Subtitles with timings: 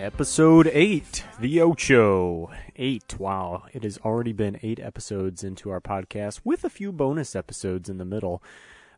[0.00, 2.50] Episode 8, The Ocho.
[2.74, 3.20] 8.
[3.20, 3.64] Wow.
[3.74, 7.98] It has already been 8 episodes into our podcast with a few bonus episodes in
[7.98, 8.42] the middle.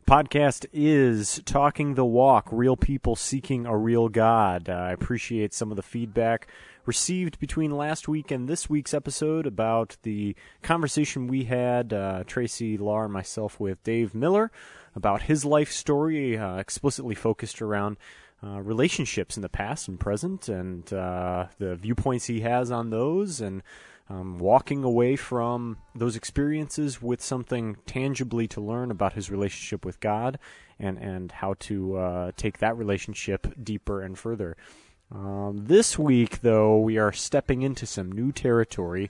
[0.07, 4.69] Podcast is Talking the Walk, Real People Seeking a Real God.
[4.69, 6.47] Uh, I appreciate some of the feedback
[6.85, 12.77] received between last week and this week's episode about the conversation we had, uh, Tracy,
[12.77, 14.53] Law, and myself, with Dave Miller
[14.95, 17.97] about his life story, uh, explicitly focused around
[18.43, 23.39] uh, relationships in the past and present, and uh, the viewpoints he has on those,
[23.39, 23.63] and
[24.09, 29.99] um, walking away from those experiences with something tangibly to learn about his relationship with
[29.99, 30.37] God,
[30.79, 34.57] and and how to uh, take that relationship deeper and further.
[35.11, 39.09] Um, this week, though, we are stepping into some new territory.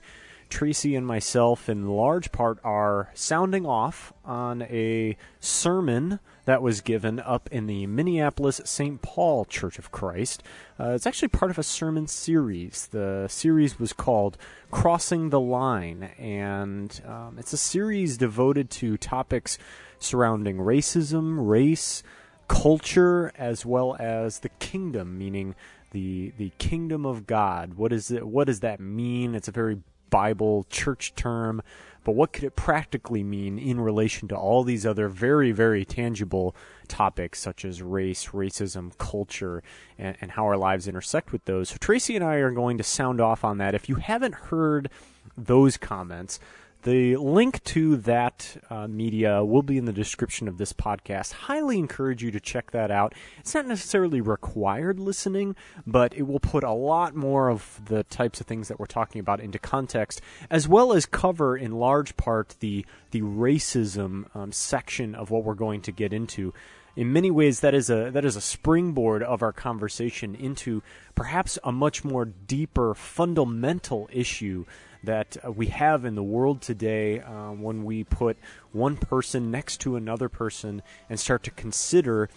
[0.54, 7.18] Tracy and myself, in large part, are sounding off on a sermon that was given
[7.18, 9.02] up in the Minneapolis St.
[9.02, 10.44] Paul Church of Christ.
[10.78, 12.86] Uh, it's actually part of a sermon series.
[12.92, 14.38] The series was called
[14.70, 19.58] Crossing the Line, and um, it's a series devoted to topics
[19.98, 22.04] surrounding racism, race,
[22.46, 25.56] culture, as well as the kingdom, meaning
[25.90, 27.74] the the kingdom of God.
[27.74, 28.24] What is it?
[28.24, 29.34] What does that mean?
[29.34, 29.78] It's a very
[30.14, 31.60] Bible church term,
[32.04, 36.54] but what could it practically mean in relation to all these other very very tangible
[36.86, 39.60] topics such as race, racism, culture,
[39.98, 41.70] and, and how our lives intersect with those?
[41.70, 43.74] So Tracy and I are going to sound off on that.
[43.74, 44.88] If you haven't heard
[45.36, 46.38] those comments,
[46.84, 51.32] the link to that uh, media will be in the description of this podcast.
[51.32, 53.14] Highly encourage you to check that out.
[53.38, 58.40] It's not necessarily required listening, but it will put a lot more of the types
[58.40, 62.54] of things that we're talking about into context, as well as cover in large part
[62.60, 66.52] the the racism um, section of what we're going to get into
[66.96, 70.82] in many ways that is a that is a springboard of our conversation into
[71.14, 74.64] perhaps a much more deeper fundamental issue
[75.02, 78.36] that uh, we have in the world today um, when we put
[78.72, 82.28] one person next to another person and start to consider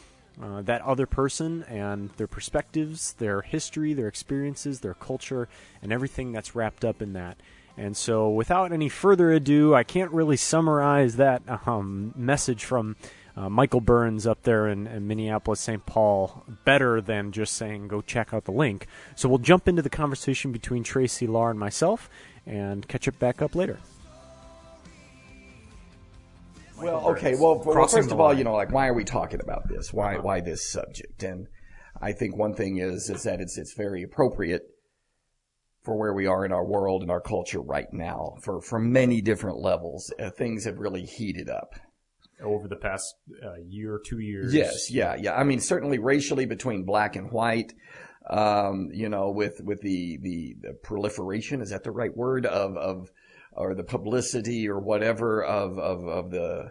[0.41, 5.47] uh, that other person and their perspectives, their history, their experiences, their culture,
[5.81, 7.37] and everything that's wrapped up in that.
[7.75, 12.95] And so, without any further ado, I can't really summarize that um, message from
[13.37, 15.85] uh, Michael Burns up there in, in Minneapolis, St.
[15.85, 18.87] Paul, better than just saying go check out the link.
[19.15, 22.09] So, we'll jump into the conversation between Tracy Lahr and myself,
[22.45, 23.77] and catch it back up later.
[26.81, 27.35] Well, okay.
[27.35, 29.91] Well, well first of all, you know, like, why are we talking about this?
[29.91, 30.23] Why, uh-huh.
[30.23, 31.23] why this subject?
[31.23, 31.47] And
[32.01, 34.63] I think one thing is, is that it's, it's very appropriate
[35.83, 39.21] for where we are in our world and our culture right now for, for many
[39.21, 40.13] different levels.
[40.19, 41.75] Uh, things have really heated up.
[42.43, 44.53] Over the past uh, year, two years.
[44.53, 45.35] Yes, yeah, yeah.
[45.35, 47.73] I mean, certainly racially between black and white,
[48.29, 52.77] um, you know, with with the, the, the proliferation is that the right word of
[52.77, 53.09] of
[53.53, 56.69] or the publicity or whatever of of of the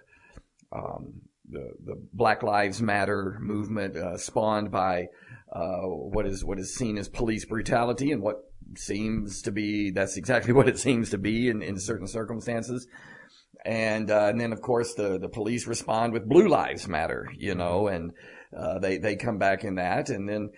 [0.73, 5.09] um, the the Black Lives Matter movement uh, spawned by
[5.53, 8.37] uh, what is what is seen as police brutality and what
[8.77, 12.87] seems to be that's exactly what it seems to be in, in certain circumstances.
[13.67, 17.55] And, uh, and then of course the, the police respond with blue lives matter, you
[17.55, 18.13] know, and,
[18.57, 20.09] uh, they, they come back in that.
[20.09, 20.51] And then,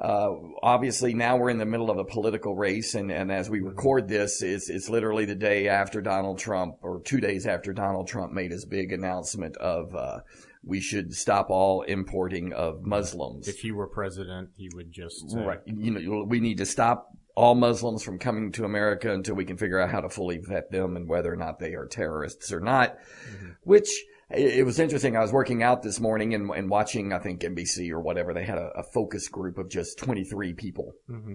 [0.00, 0.28] uh,
[0.62, 4.08] obviously now we're in the middle of a political race and, and as we record
[4.08, 8.32] this, it's, it's literally the day after Donald Trump or two days after Donald Trump
[8.32, 10.18] made his big announcement of, uh,
[10.62, 13.48] we should stop all importing of Muslims.
[13.48, 15.60] If he were president, he would just right.
[15.64, 17.08] You know, we need to stop
[17.40, 20.70] all Muslims from coming to America until we can figure out how to fully vet
[20.70, 22.98] them and whether or not they are terrorists or not.
[22.98, 23.48] Mm-hmm.
[23.62, 23.88] Which
[24.28, 25.16] it, was interesting.
[25.16, 28.34] I was working out this morning and, and watching, I think NBC or whatever.
[28.34, 30.92] They had a, a focus group of just 23 people.
[31.08, 31.34] Mm-hmm.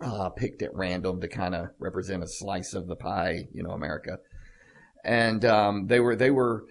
[0.00, 3.70] Uh, picked at random to kind of represent a slice of the pie, you know,
[3.70, 4.18] America.
[5.04, 6.64] And, um, they were, they were,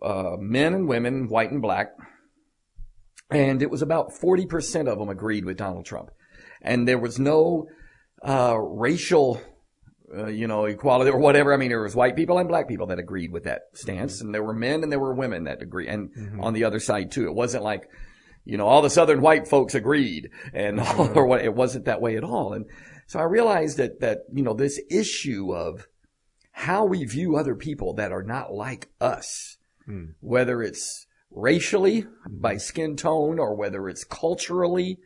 [0.00, 1.88] uh, men and women, white and black.
[3.32, 6.10] And it was about 40% of them agreed with Donald Trump.
[6.62, 7.66] And there was no,
[8.26, 9.40] uh, racial
[10.14, 11.52] uh, you know, equality or whatever.
[11.52, 14.34] I mean, there was white people and black people that agreed with that stance, and
[14.34, 16.40] there were men and there were women that agree, and mm-hmm.
[16.40, 17.26] on the other side too.
[17.26, 17.88] It wasn't like,
[18.44, 21.18] you know, all the southern white folks agreed, and mm-hmm.
[21.18, 21.44] or what.
[21.44, 22.52] It wasn't that way at all.
[22.52, 22.66] And
[23.06, 25.86] so I realized that that you know this issue of
[26.52, 29.58] how we view other people that are not like us,
[29.88, 30.14] mm.
[30.20, 34.98] whether it's racially by skin tone or whether it's culturally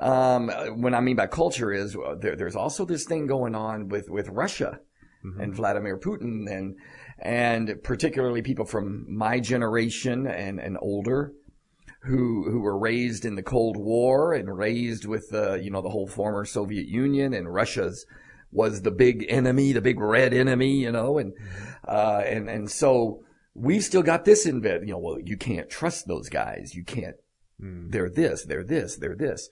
[0.00, 0.48] um,
[0.80, 4.08] what I mean by culture is uh, there, there's also this thing going on with,
[4.08, 4.80] with Russia
[5.24, 5.40] mm-hmm.
[5.40, 6.76] and Vladimir Putin and,
[7.18, 11.32] and particularly people from my generation and, and older
[12.04, 15.88] who who were raised in the Cold War and raised with the you know the
[15.88, 18.04] whole former Soviet Union and Russia's
[18.52, 21.32] was the big enemy, the big red enemy, you know, and
[21.86, 23.24] uh, and and so
[23.54, 24.82] we still got this in bed.
[24.84, 26.74] You know, well, you can't trust those guys.
[26.74, 27.16] You can't.
[27.62, 27.90] Mm.
[27.90, 28.44] They're this.
[28.44, 28.96] They're this.
[28.96, 29.48] They're this.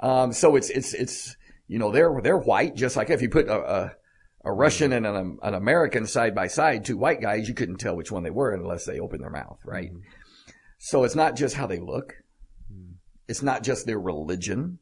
[0.00, 1.36] Um, so it's it's it's
[1.68, 3.92] you know they're they're white just like if you put a, a
[4.44, 7.94] a Russian and an, an American side by side, two white guys, you couldn't tell
[7.96, 9.92] which one they were unless they opened their mouth, right?
[9.92, 10.00] Mhm.
[10.78, 12.14] So it's not just how they look.
[12.72, 12.94] Mm.
[13.28, 14.78] It's not just their religion.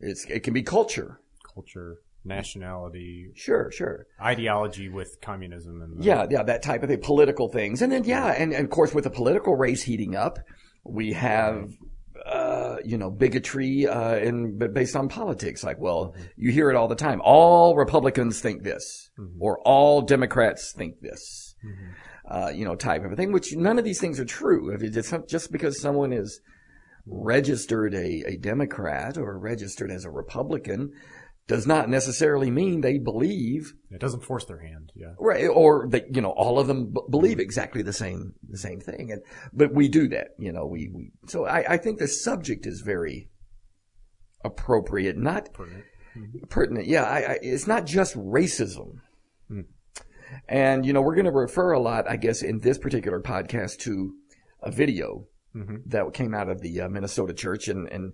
[0.00, 1.20] It's, it can be culture.
[1.54, 4.06] Culture, nationality, Sure, sure.
[4.20, 7.82] ideology with communism and the- Yeah, yeah, that type of thing, political things.
[7.82, 10.38] And then, yeah, and, and of course with the political race heating up,
[10.84, 11.70] we have,
[12.26, 15.62] uh, you know, bigotry, uh, in, based on politics.
[15.64, 17.20] Like, well, you hear it all the time.
[17.24, 19.36] All Republicans think this, Mhm.
[19.40, 21.54] or all Democrats think this.
[21.64, 21.72] Mhm.
[22.26, 24.70] uh, you know, type of a thing, which none of these things are true.
[24.70, 26.40] If it's not just because someone is
[27.06, 30.92] registered a, a Democrat or registered as a Republican
[31.50, 34.92] does not necessarily mean they believe, It doesn't force their hand.
[34.94, 35.14] Yeah.
[35.18, 38.80] right, or that, you know, all of them b- believe exactly the same, the same
[38.80, 39.10] thing.
[39.12, 39.20] And,
[39.52, 42.80] but we do that, you know, we, we, so I, I think the subject is
[42.82, 43.28] very
[44.44, 45.84] appropriate, not Pertinent.
[46.48, 46.86] pertinent.
[46.86, 49.00] Yeah, I, I, it's not just racism.
[49.48, 49.60] Hmm.
[50.48, 53.78] And, you know, we're going to refer a lot, I guess, in this particular podcast
[53.80, 54.14] to
[54.62, 58.12] a video hmm that came out of the uh, Minnesota church and, and,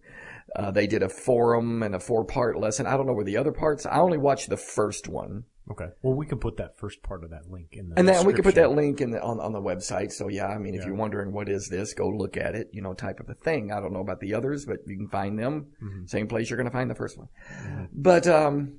[0.57, 2.87] uh, they did a forum and a four part lesson.
[2.87, 5.45] I don't know where the other parts, I only watched the first one.
[5.71, 5.87] Okay.
[6.03, 8.33] Well, we can put that first part of that link in the And then we
[8.33, 10.13] could put that link in the, on, on the website.
[10.13, 12.83] So yeah, I mean, if you're wondering what is this, go look at it, you
[12.83, 13.73] know, type of a thing.
[13.73, 15.67] I don't know about the others, but you can find them.
[15.83, 16.09] Mhm.
[16.09, 17.29] Same place you're going to find the first one.
[17.61, 17.89] Mhm.
[17.93, 18.79] But, um,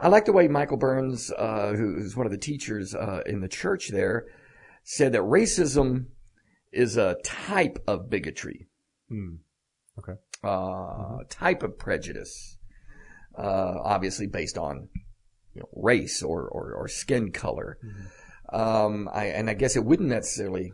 [0.00, 3.48] I like the way Michael Burns, uh, who's one of the teachers, uh, in the
[3.48, 4.26] church there,
[4.82, 6.06] said that racism
[6.72, 8.66] is a type of bigotry,
[9.10, 9.38] Mm.
[10.44, 12.56] Uh, type of prejudice,
[13.38, 14.88] uh, obviously based on,
[15.54, 17.78] you know, race or, or, or skin color.
[18.52, 20.72] Um, I, and I guess it wouldn't necessarily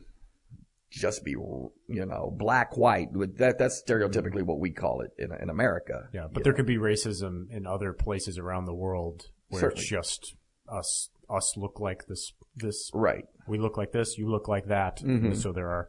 [0.90, 3.08] just be, you know, black, white.
[3.14, 6.08] But That, that's stereotypically what we call it in, in America.
[6.12, 6.56] Yeah, but there know.
[6.58, 9.80] could be racism in other places around the world where Certainly.
[9.82, 10.34] it's just
[10.68, 13.24] us us look like this this Right.
[13.48, 14.98] we look like this, you look like that.
[14.98, 15.34] Mhm.
[15.34, 15.88] So there are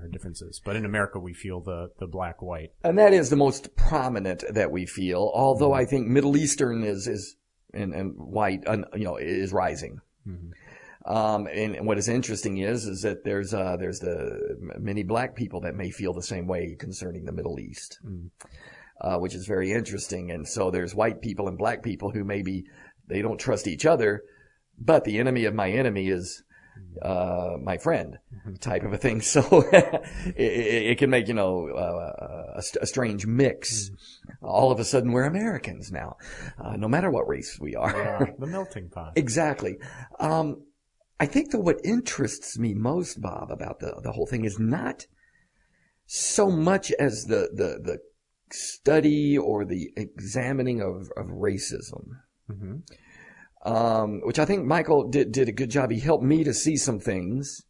[0.00, 0.60] are differences.
[0.64, 2.72] But in America we feel the the black white.
[2.84, 7.06] And that is the most prominent that we feel, although I think Middle Eastern is,
[7.06, 7.36] is,
[7.74, 8.64] and, and white,
[8.94, 10.00] you know, is rising.
[10.26, 10.50] Mhm.
[11.06, 15.34] Um, and, and what is interesting is, is that there's, uh, there's the many black
[15.34, 18.30] people that may feel the same way concerning the Middle East, Mm.
[19.00, 20.30] uh, which is very interesting.
[20.30, 22.64] And so there's white people and black people who maybe
[23.06, 24.22] they don't trust each other,
[24.78, 26.42] but the enemy of my enemy is,
[27.02, 28.18] uh, my friend
[28.60, 29.20] type of a thing.
[29.28, 29.42] So
[29.72, 30.02] it,
[30.36, 33.90] it, can make, you know, uh, a, a strange mix.
[34.42, 36.16] All of a sudden we're Americans now,
[36.58, 37.90] uh, no matter what race we are.
[37.90, 39.12] Yeah, the melting pot.
[39.16, 39.78] Exactly.
[40.18, 40.62] Um,
[41.20, 45.06] I think that what interests me most, Bob, about the, the whole thing is not
[46.06, 47.98] so much as the, the, the
[48.50, 52.06] study or the examining of, of racism.
[52.46, 52.76] hmm
[53.64, 55.90] Um, which I think Michael did, did a good job.
[55.90, 57.62] He helped me to see some things,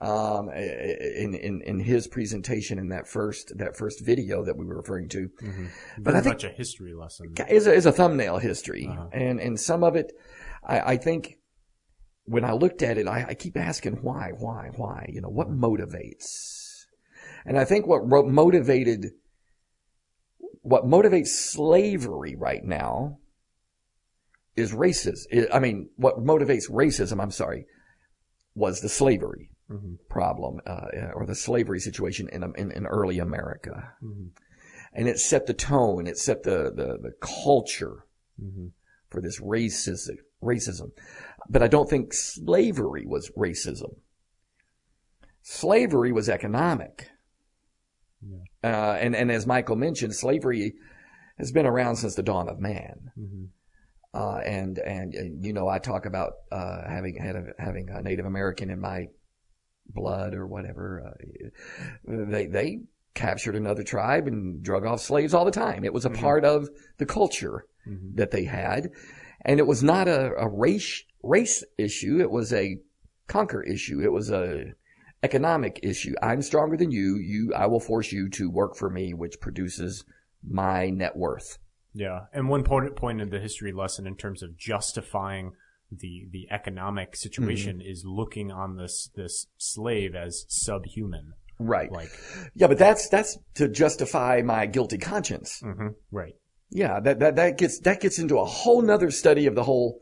[0.00, 4.76] um, in, in, in his presentation in that first, that first video that we were
[4.76, 5.28] referring to.
[5.40, 5.66] hmm
[5.98, 7.32] But Very I think- much a history lesson.
[7.48, 9.06] is a, is a thumbnail history, Uh-huh.
[9.12, 10.12] and and some of it,
[10.64, 11.38] I, I think,
[12.24, 15.06] when I looked at it, I, I keep asking why, why, why?
[15.08, 16.84] You know, what motivates?
[17.46, 19.12] And I think what ro- motivated,
[20.62, 23.18] what motivates slavery right now,
[24.56, 25.46] is racism.
[25.52, 27.20] I mean, what motivates racism?
[27.22, 27.66] I'm sorry,
[28.54, 33.94] was the slavery hmm problem uh, or the slavery situation in, in in early America
[34.00, 34.26] hmm
[34.94, 38.04] and it set the tone, it set the, the, the culture
[38.38, 38.68] hmm
[39.08, 40.90] for this racism, racism.
[41.48, 43.96] But I don't think slavery was racism.
[45.42, 47.10] Slavery was economic.
[48.22, 48.38] Yeah.
[48.64, 50.74] Uh, and, and as Michael mentioned, slavery
[51.36, 53.10] has been around since the dawn of man.
[54.14, 58.02] Uh, and, and, uh, you know, I talk about, uh, having, had a, having a
[58.02, 59.06] Native American in my
[59.88, 61.02] blood or whatever.
[61.06, 61.50] Uh,
[62.04, 62.80] they, they
[63.14, 65.84] captured another tribe and drug off slaves all the time.
[65.84, 66.20] It was a Mhm.
[66.20, 68.90] part of the culture hmm that they had.
[69.44, 72.20] And it was not a, a race, race issue.
[72.20, 72.78] It was a
[73.26, 74.00] conquer issue.
[74.00, 74.74] It was a
[75.22, 76.14] economic issue.
[76.22, 77.16] I'm stronger than you.
[77.16, 80.04] You, I will force you to work for me, which produces
[80.46, 81.58] my net worth.
[81.94, 85.52] Yeah, and one point point in the history lesson in terms of justifying
[85.90, 87.90] the the economic situation Mm-hmm.
[87.90, 91.34] is looking on this this slave as subhuman.
[91.58, 91.92] Right.
[91.92, 92.08] Like,
[92.54, 95.60] Yeah, but that's that's to justify my guilty conscience.
[95.62, 96.34] mhm, right.
[96.70, 100.00] Yeah, that, that that gets that gets into a whole nother study of the whole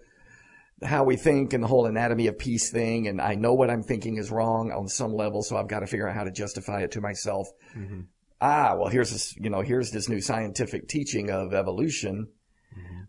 [0.83, 3.09] how we think and the whole anatomy of peace thing.
[3.09, 5.87] And I know what I'm thinking is wrong on some level, so I've got to
[5.87, 7.49] figure out how to justify it to myself.
[7.77, 8.03] Mm-hmm.
[8.41, 12.29] Ah, well, here's this, you know, here's this new scientific teaching of evolution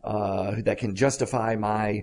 [0.04, 2.02] uh, that can justify my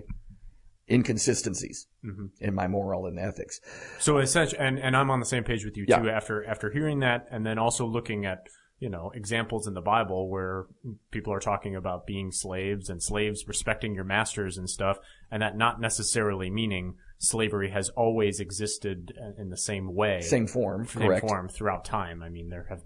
[0.89, 2.27] inconsistencies Mm-hmm.
[2.39, 3.59] in my moral and ethics.
[3.99, 5.99] So essentially, and, and I'm on the same page with you Yeah.
[5.99, 6.09] too.
[6.09, 8.47] After after hearing that, and then also looking at
[8.79, 10.65] you know examples in the Bible where
[11.11, 14.97] people are talking about being slaves and slaves respecting your masters and stuff,
[15.29, 20.85] and that not necessarily meaning slavery has always existed in the same way, Same form,
[20.85, 21.27] same correct?
[21.27, 22.23] form throughout time.
[22.23, 22.83] I mean, there have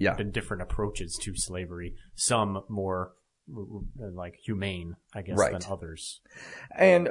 [0.00, 0.14] Yeah.
[0.14, 1.94] been different approaches to slavery.
[2.14, 3.12] Some more
[3.98, 5.52] like humane, I guess, Right.
[5.52, 6.20] than others.
[6.76, 7.08] And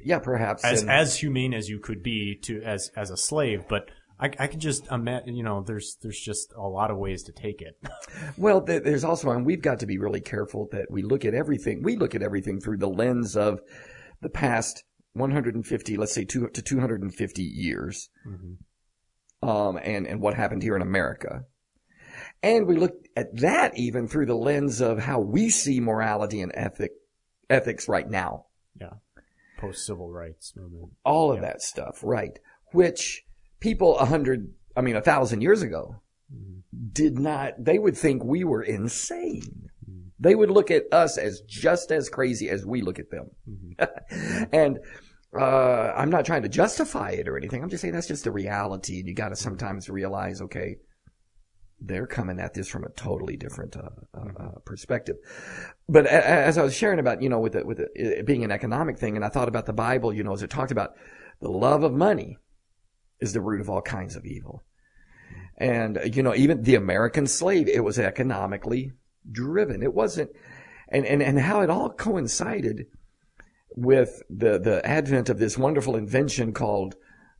[0.00, 3.64] yeah, perhaps as and- as humane as you could be to as as a slave,
[3.68, 3.90] but
[4.20, 7.32] I, I can just imagine, you know, there's there's just a lot of ways to
[7.32, 7.76] take it.
[8.38, 11.82] Well, there's also, and we've got to be really careful that we look at everything.
[11.82, 13.60] We look at everything through the lens of
[14.20, 14.84] the past
[15.14, 18.10] 150, let's say, two to 250 years,
[19.42, 21.44] um, and and what happened here in America.
[22.42, 26.52] And we look at that even through the lens of how we see morality and
[26.54, 26.92] ethic
[27.50, 28.46] ethics right now.
[28.80, 28.94] Yeah,
[29.58, 30.92] post civil rights movement.
[31.04, 31.42] All of Yeah.
[31.48, 32.38] that stuff, right?
[32.72, 33.24] Which
[33.60, 36.02] people a hundred, I mean, a thousand years ago
[36.92, 39.70] did not, they would think we were insane.
[40.20, 43.30] They would look at us as just as crazy as we look at them.
[44.52, 44.78] and,
[45.38, 47.62] uh, I'm not trying to justify it or anything.
[47.62, 49.00] I'm just saying that's just the reality.
[49.00, 50.76] And you got to sometimes realize, okay,
[51.80, 55.16] they're coming at this from a totally different uh, uh, uh, perspective.
[55.88, 58.98] But as I was sharing about, you know, with it, with it, being an economic
[58.98, 60.94] thing, and I thought about the Bible, you know, as it talked about
[61.40, 62.38] the love of money
[63.20, 64.64] is the root of all kinds of evil.
[65.56, 68.92] And, uh, you know, even the American slave, it was economically
[69.30, 69.82] driven.
[69.82, 70.30] It wasn't,
[70.88, 72.86] and, and, and how it all coincided
[73.76, 76.96] with the, the advent of this wonderful invention called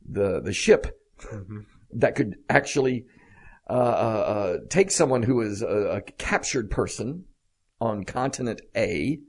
[0.07, 0.97] the, the ship
[1.93, 3.05] that could actually,
[3.69, 7.25] uh, uh, uh, take someone who is a, a captured person
[7.81, 9.19] on continent A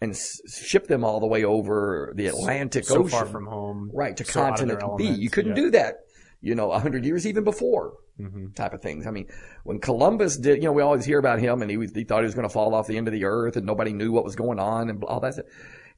[0.00, 3.08] and s- ship them all the way over the Atlantic So Ocean.
[3.10, 5.22] far from home, Right, to so out of their continent B.
[5.22, 5.62] You couldn't yeah.
[5.62, 5.94] do that,
[6.42, 8.54] you know, a hundred years even before Mhm.
[8.54, 9.06] type of things.
[9.06, 9.26] I mean,
[9.64, 12.20] when Columbus did, you know, we always hear about him and he, was, he thought
[12.20, 14.24] he was going to fall off the end of the earth and nobody knew what
[14.24, 15.46] was going on and all that stuff.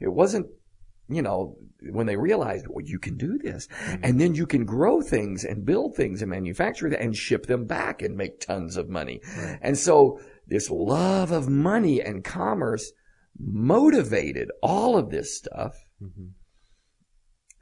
[0.00, 0.46] It wasn't,
[1.08, 1.56] you know,
[1.90, 3.66] when they realized, well, you can do this
[4.02, 7.66] and then you can grow things and build things and manufacture that and ship them
[7.66, 9.20] back and make tons of money.
[9.60, 12.92] And so this love of money and commerce
[13.38, 15.74] motivated all of this stuff.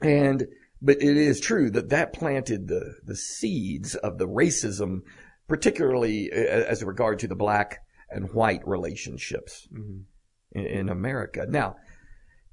[0.01, 0.45] And,
[0.81, 5.01] but it is true that that planted the, the seeds of the racism,
[5.47, 10.03] particularly a- as regard to the black and white relationships Mhm.
[10.53, 11.45] in, in America.
[11.47, 11.75] Now,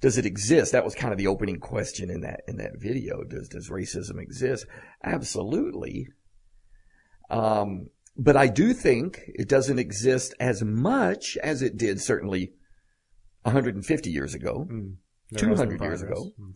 [0.00, 0.72] does it exist?
[0.72, 3.24] That was kind of the opening question in that, in that video.
[3.24, 4.66] Does, does racism exist?
[5.02, 6.08] Absolutely.
[7.30, 12.52] Um, but I do think it doesn't exist as much as it did certainly
[13.42, 14.66] 150 years ago.
[14.70, 14.94] Mm.
[15.30, 16.32] There has been 200 years ago.
[16.40, 16.54] Mm.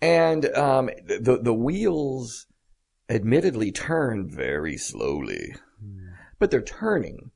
[0.00, 2.46] And um, the the wheels,
[3.08, 5.54] admittedly, turn very slowly,
[6.38, 7.30] but they're turning,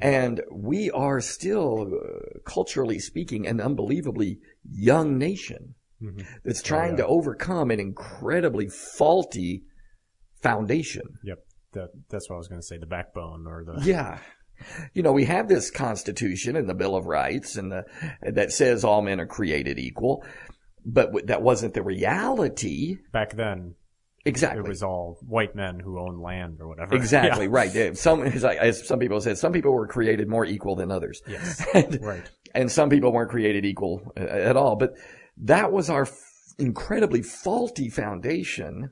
[0.00, 4.38] and we are still, uh, culturally speaking, an unbelievably
[4.70, 6.24] young nation Mhm.
[6.44, 6.98] that's trying yeah.
[7.04, 9.62] to overcome an incredibly faulty
[10.42, 11.18] foundation.
[11.24, 11.38] Yep,
[11.72, 12.78] that that's what I was going to say.
[12.78, 14.18] The backbone or the Yeah.
[14.94, 17.84] You know, we have this Constitution and the Bill of Rights and the,
[18.22, 20.24] that says all men are created equal,
[20.84, 22.96] but w- that wasn't the reality.
[23.12, 23.74] back then
[24.24, 24.60] Exactly.
[24.60, 26.94] it was all white men who owned land or whatever.
[26.96, 27.50] Exactly Yeah.
[27.52, 27.96] right.
[27.96, 31.64] Some, as some people said, some people were created more equal than others, Yes.
[31.74, 32.30] and, Right.
[32.54, 34.76] and some people weren't created equal uh, at all.
[34.76, 34.94] But
[35.44, 36.18] that was our f-
[36.58, 38.90] incredibly faulty foundation,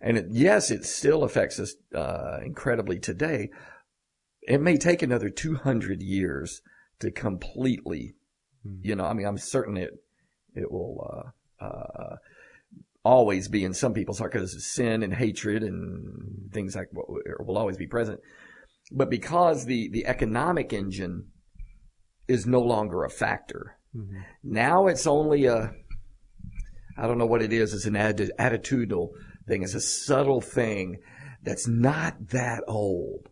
[0.00, 3.50] and it, yes, it still affects us uh, incredibly today.
[4.46, 6.62] It may take another two hundred years
[7.00, 8.14] to completely,
[8.80, 9.04] you know.
[9.04, 9.90] I mean, I'm certain it
[10.54, 12.16] it will uh, uh,
[13.04, 17.06] always be in some people's heart because of sin and hatred and things like what
[17.46, 18.20] will always be present.
[18.92, 21.26] But because the the economic engine
[22.28, 24.22] is no longer a factor, Mhm.
[24.42, 25.72] now it's only a
[26.98, 27.74] I don't know what it is.
[27.74, 29.10] It's an atti- attitudinal
[29.46, 29.62] thing.
[29.62, 30.98] It's a subtle thing
[31.42, 33.28] that's not that old.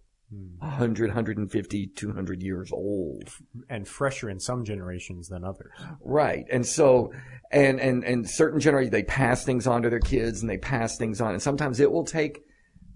[0.58, 3.28] 100, 150, 200 years old.
[3.68, 5.72] And fresher in some generations than others.
[6.00, 6.44] Right.
[6.50, 7.12] And so,
[7.50, 10.96] and, and, and certain generations, they pass things on to their kids and they pass
[10.96, 11.32] things on.
[11.32, 12.42] And sometimes it will take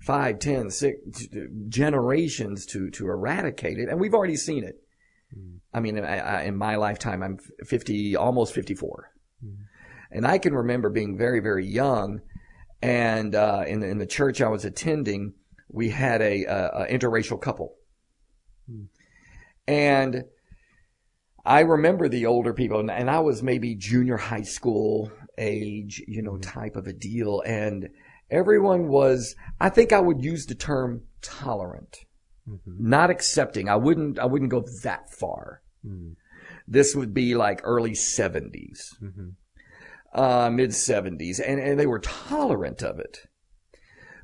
[0.00, 0.98] five, ten, six
[1.68, 3.88] generations to, to eradicate it.
[3.88, 4.82] And we've already seen it.
[5.72, 9.12] I mean, I, I, in my lifetime, I'm 50, almost 54.
[10.10, 12.22] And I can remember being very, very young
[12.80, 15.34] and, uh, in, the, in the church I was attending,
[15.68, 17.74] we had a, a, a interracial couple.
[18.68, 18.84] Hmm.
[19.66, 20.24] And
[21.44, 26.22] I remember the older people and, and I was maybe junior high school age, you
[26.22, 26.40] know, hmm.
[26.40, 27.42] type of a deal.
[27.46, 27.90] And
[28.30, 31.98] everyone was, I think I would use the term tolerant,
[32.48, 32.88] mm-hmm.
[32.88, 33.68] not accepting.
[33.68, 35.62] I wouldn't, I wouldn't go that far.
[35.82, 36.12] Hmm.
[36.66, 39.28] This would be like early 70s, mm-hmm.
[40.12, 43.26] uh, mid 70s, and, and they were tolerant of it.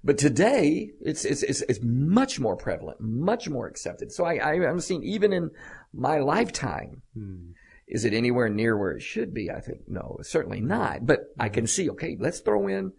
[0.05, 4.13] But today, it's, it's, it's, it's much more prevalent, much more accepted.
[4.13, 5.51] So I, I, I'm seeing even in
[5.95, 7.53] my lifetime, hmm.
[7.89, 9.51] is it anywhere near where it should be?
[9.51, 11.07] I think no, certainly not.
[11.07, 12.93] But I can see, okay, let's throw in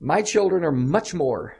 [0.00, 1.56] my children are much more,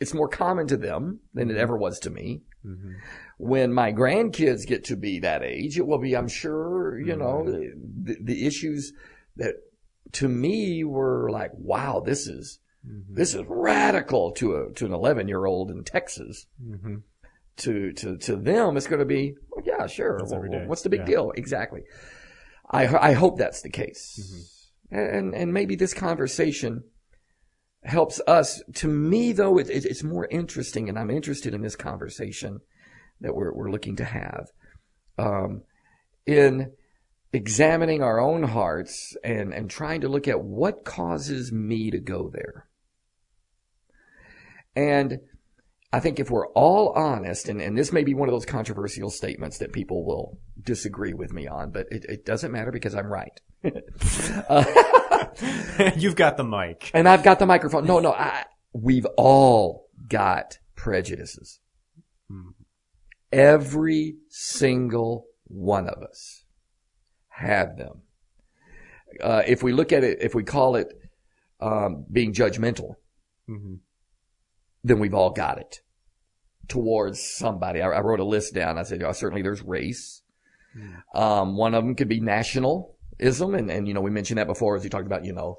[0.00, 1.60] it's more common to them than it hmm.
[1.60, 2.42] ever was to me.
[2.66, 2.92] Mm-hmm.
[3.38, 7.42] When my grandkids get to be that age, it will be, I'm sure, you know,
[7.42, 8.04] hmm.
[8.04, 8.92] the, the issues
[9.36, 9.54] that
[10.12, 15.28] to me were like, wow, this is, this is radical to a, to an 11
[15.28, 16.46] year old in Texas.
[17.58, 20.16] To, to, to them, it's going to be, well, yeah, sure.
[20.48, 21.06] Well, what's the big Yeah.
[21.06, 21.32] deal?
[21.36, 21.82] Exactly.
[22.70, 24.18] I, I hope that's the case.
[24.90, 26.84] And, and maybe this conversation
[27.84, 28.62] helps us.
[28.76, 32.60] To me, though, it, it, it's more interesting, and I'm interested in this conversation
[33.20, 34.46] that we're, we're looking to have,
[35.18, 35.62] um,
[36.26, 36.72] in
[37.32, 42.30] examining our own hearts and, and trying to look at what causes me to go
[42.32, 42.66] there.
[44.74, 45.18] And
[45.92, 49.10] I think if we're all honest, and, and this may be one of those controversial
[49.10, 53.12] statements that people will disagree with me on, but it, it doesn't matter because I'm
[53.12, 53.38] right.
[55.96, 56.90] You've got the mic.
[56.94, 57.86] And I've got the microphone.
[57.86, 61.58] No, no, I, we've all got prejudices.
[63.30, 66.44] Every single one of us
[67.28, 68.02] have them.
[69.22, 70.88] Uh, if we look at it, if we call it
[71.60, 72.94] um, being judgmental,
[73.48, 73.78] Mhm.
[74.84, 75.80] Then we've all got it
[76.68, 77.82] towards somebody.
[77.82, 78.78] I, I wrote a list down.
[78.78, 80.22] I said, oh, certainly there's race.
[81.14, 83.54] Um, one of them could be nationalism.
[83.54, 85.58] And, and, you know, we mentioned that before as you talked about, you know,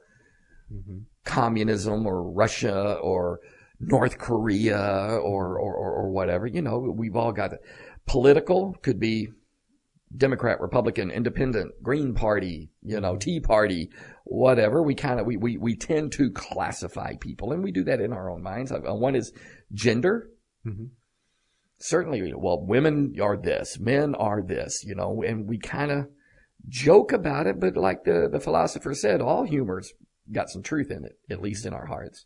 [1.23, 3.39] communism or Russia or
[3.79, 6.47] North Korea or, or, or, or whatever.
[6.47, 7.59] You know, we've all got it.
[8.07, 9.29] Political could be
[10.15, 13.89] Democrat, Republican, Independent, Green Party, you know, Tea Party,
[14.33, 14.81] whatever.
[14.81, 18.11] We kind of, we, we, we tend to classify people and we do that in
[18.11, 18.71] our own minds.
[18.71, 19.31] Uh, One is
[19.71, 20.29] gender.
[21.77, 26.07] Certainly, well, women are this, men are this, you know, and we kind of
[26.67, 29.93] joke about it, but like the, the philosopher said, all humor's
[30.31, 32.25] got some truth in it, at least in our hearts.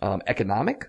[0.00, 0.86] Um, economic.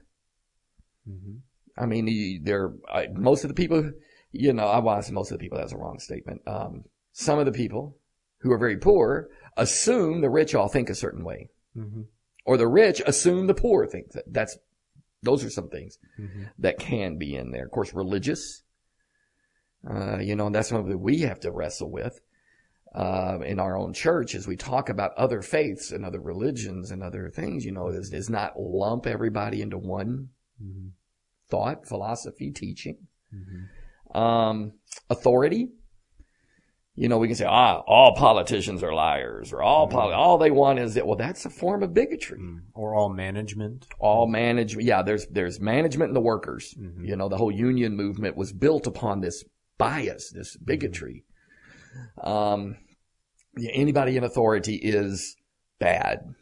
[1.77, 3.91] I mean, there, I, most of the people,
[4.31, 6.41] you know, I was most of the people, that's a wrong statement.
[6.47, 7.97] Um, some of the people
[8.45, 9.27] who are very poor
[9.57, 11.49] assume the rich all think a certain way.
[12.45, 14.25] Or the rich assume the poor think that.
[14.31, 14.57] That's,
[15.23, 15.97] those are some things
[16.59, 17.65] that can be in there.
[17.65, 18.61] Of course, religious.
[19.89, 22.19] Uh, you know, that's something that we have to wrestle with
[22.93, 27.01] uh, in our own church as we talk about other faiths and other religions and
[27.01, 27.65] other things.
[27.65, 30.29] You know, is is not lump everybody into one
[31.49, 33.07] thought, philosophy, teaching.
[34.13, 34.73] Um,
[35.09, 35.69] authority.
[36.97, 40.49] You know, we can say, ah, all politicians are liars, or all poli- all they
[40.49, 41.05] want is that.
[41.05, 42.39] Well, that's a form of bigotry
[42.73, 43.85] Or all management.
[43.99, 44.85] all management.
[44.87, 46.73] Yeah, there's there's management and the workers.
[47.01, 49.43] You know, the whole union movement was built upon this
[49.77, 51.25] bias, this bigotry.
[52.23, 52.77] Um,
[53.57, 55.35] yeah, anybody in authority is
[55.79, 56.33] bad.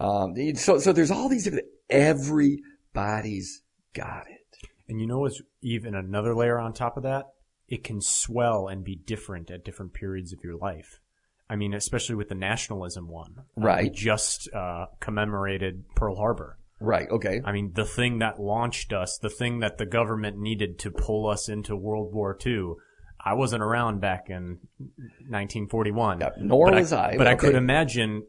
[0.00, 1.66] Um, so so there's all these different.
[1.90, 3.62] Everybody's
[3.94, 4.68] got it.
[4.88, 7.26] And you know what's even another layer on top of that?
[7.72, 11.00] It can swell and be different at different periods of your life.
[11.48, 13.34] I mean, especially with the nationalism one.
[13.38, 13.92] Uh, we Right.
[13.94, 16.58] just uh, commemorated Pearl Harbor.
[16.80, 17.08] Right.
[17.10, 17.40] Okay.
[17.44, 21.26] I mean, the thing that launched us, the thing that the government needed to pull
[21.28, 22.74] us into World War II.
[23.24, 24.58] I wasn't around back in
[25.28, 26.20] 1941.
[26.20, 28.24] Yeah, nor was I, But I could imagine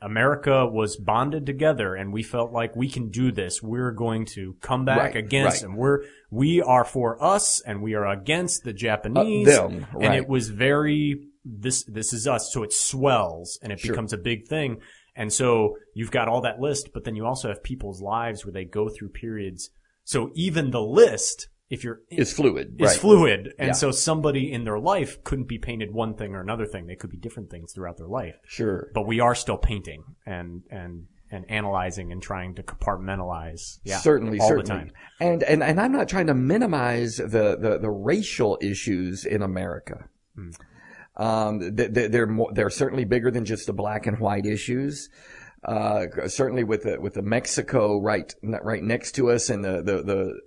[0.00, 3.62] America was bonded together and we felt like we can do this.
[3.62, 5.62] We're going to come back Right, against right.
[5.62, 5.76] them.
[5.76, 9.48] We're, we are for us and we are against the Japanese.
[9.48, 12.52] Uh, them, And it was very, this, this is us.
[12.52, 13.92] So it swells and it Sure.
[13.92, 14.80] becomes a big thing.
[15.16, 18.52] And so you've got all that list, but then you also have people's lives where
[18.52, 19.70] they go through periods.
[20.04, 22.76] So even the list, if you're It's fluid.
[22.78, 22.96] is right.
[22.98, 23.54] fluid.
[23.58, 23.72] And Yeah.
[23.72, 26.86] so somebody in their life couldn't be painted one thing or another thing.
[26.86, 28.34] They could be different things throughout their life.
[28.46, 28.90] Sure.
[28.94, 33.78] But we are still painting and, and and analyzing and trying to compartmentalize.
[33.82, 34.84] Yeah, certainly, all certainly.
[34.84, 34.92] the time.
[35.18, 40.04] And, and, and I'm not trying to minimize the, the, the racial issues in America.
[40.36, 40.50] Hmm.
[41.16, 45.08] Um, they- they're more, they're certainly bigger than just the black and white issues.
[45.64, 50.02] Uh, certainly with the, with the Mexico right, right next to us and the, the,
[50.02, 50.40] the,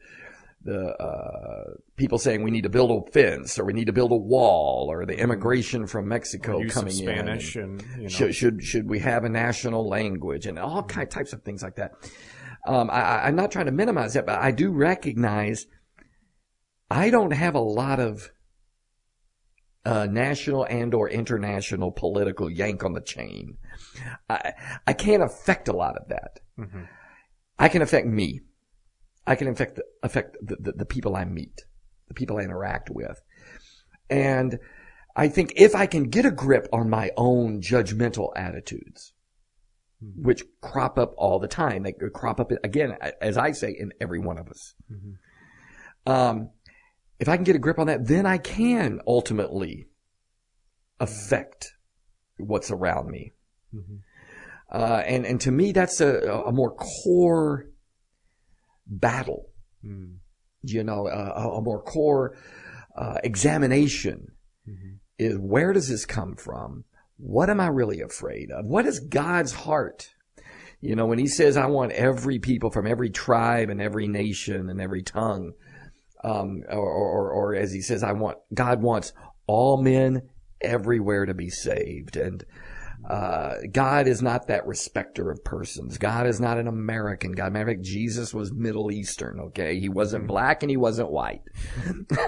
[0.68, 4.12] the, uh, people saying we need to build a fence or we need to build
[4.12, 7.64] a wall or the immigration from Mexico coming Spanish in.
[7.64, 11.32] and, you know, Should, should, should we have a national language and all kind, types
[11.34, 11.94] of things like that.
[12.68, 15.68] Um, I, I'm not trying to minimize that, but I do recognize
[16.92, 18.30] I don't have a lot of
[19.86, 23.58] uh, national and or international political yank on the chain.
[24.30, 24.52] I,
[24.86, 26.40] I can't affect a lot of that.
[26.60, 26.88] Mhm.
[27.58, 28.42] I can affect me.
[29.28, 31.62] I can affect affect the, the, the people I meet,
[32.08, 33.22] the people I interact with,
[34.10, 34.58] and
[35.16, 39.14] I think if I can get a grip on my own judgmental attitudes,
[40.16, 44.20] which crop up all the time, they crop up again, as I say, in every
[44.20, 44.76] one of us.
[46.06, 46.52] Um,
[47.20, 49.88] if I can get a grip on that, then I can ultimately
[51.00, 51.74] affect
[52.38, 53.34] what's around me.
[53.74, 54.00] Mhm.
[54.72, 57.66] Uh, and, and to me, that's a, a more core
[58.88, 59.50] battle,
[59.86, 60.18] Mm.
[60.64, 62.36] you know, a, a more core,
[62.96, 64.32] uh, examination
[64.68, 65.00] Mhm.
[65.20, 66.84] is where does this come from?
[67.18, 68.66] What am I really afraid of?
[68.66, 70.10] What is God's heart?
[70.82, 74.70] You know, when he says, I want every people from every tribe and every nation
[74.70, 75.54] and every tongue,
[76.24, 79.14] um, or, or, or as he says, I want, God wants
[79.48, 80.24] all men
[80.62, 82.16] everywhere to be saved.
[82.18, 82.44] And,
[83.08, 85.98] uh, God is not that respecter of persons.
[85.98, 87.54] God is not an American God.
[87.54, 89.80] Matter of fact, Jesus was Middle Eastern, okay?
[89.80, 91.42] He wasn't black and he wasn't white.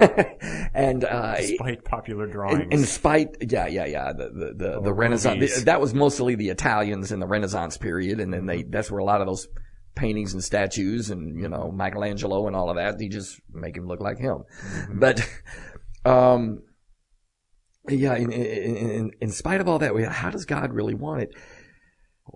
[0.74, 2.62] and, uh, Despite popular drawings.
[2.62, 5.34] in, in spite, yeah, yeah, yeah, the the the, the Renaissance.
[5.34, 5.64] movies.
[5.64, 9.04] that was mostly the Italians in the Renaissance period, and then they that's where a
[9.04, 9.48] lot of those
[9.94, 12.98] paintings and statues and you know Michelangelo and all of that.
[12.98, 14.44] They just make him look like him,
[14.94, 15.20] but
[16.06, 16.62] um,
[17.90, 18.14] yeah.
[18.16, 21.34] In, in in in spite of all that, how does God really want it?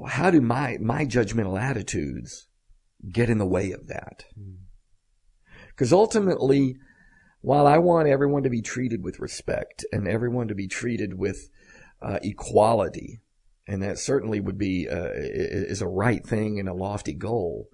[0.09, 2.49] How do my my judgmental attitudes
[3.11, 4.25] get in the way of that?
[5.69, 6.77] Because ultimately,
[7.41, 11.49] while I want everyone to be treated with respect and everyone to be treated with
[12.01, 13.21] uh, equality,
[13.67, 17.69] and that certainly would be uh, is a right thing and a lofty goal,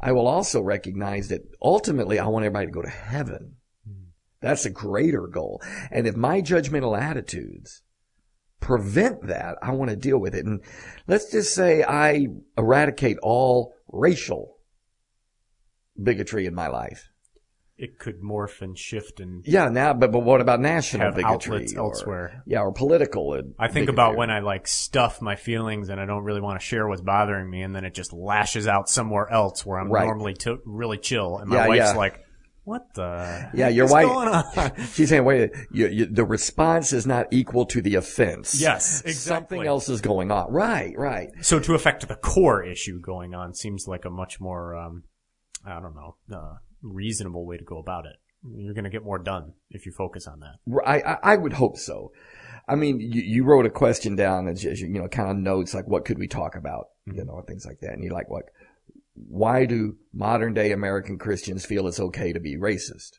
[0.00, 3.55] I will also recognize that ultimately I want everybody to go to heaven.
[4.40, 5.60] That's a greater goal.
[5.90, 7.82] And if my judgmental attitudes
[8.60, 10.44] prevent that, I want to deal with it.
[10.44, 10.60] And
[11.06, 14.56] let's just say I eradicate all racial
[16.00, 17.08] bigotry in my life.
[17.78, 21.66] it could morph and shift and Yeah, now, but but what about national bigotry?
[21.76, 22.42] or- elsewhere.
[22.46, 23.34] Yeah, or political.
[23.58, 23.94] I think bigotry.
[23.94, 27.02] about when I like stuff my feelings and I don't really want to share what's
[27.02, 30.06] bothering me, and then it just lashes out somewhere else where I'm Right.
[30.06, 31.98] normally t- really chill, and my Yeah, wife's yeah.
[31.98, 32.20] like,
[32.66, 33.48] "What the?
[33.54, 37.64] Yeah, your wife- going on?" She's saying, wait, you, you, the response is not equal
[37.66, 38.60] to the offense.
[38.60, 39.12] Yes, exactly.
[39.12, 40.52] Something else is going on.
[40.52, 41.28] Right, right.
[41.40, 45.04] so to affect the core issue going on seems like a much more, um,
[45.64, 48.16] I don't know, uh, reasonable way to go about it.
[48.42, 50.82] You're going to get more done if you focus on that.
[50.84, 52.12] I, I, I would hope so.
[52.68, 55.36] I mean, you, you wrote a question down as, as you, you know, kind of
[55.36, 56.88] notes like, what could we talk about?
[57.06, 57.92] You know, things like that.
[57.92, 58.44] And you're like, what?
[59.16, 63.18] Why do modern day American Christians feel it's okay to be racist?